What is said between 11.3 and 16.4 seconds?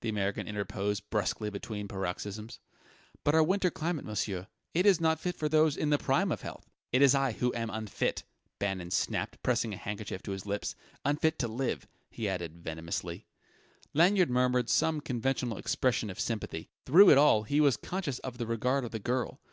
to live!" he amended venomously. Lanyard murmured some conventional expression of